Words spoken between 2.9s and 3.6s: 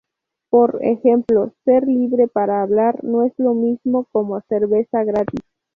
no es lo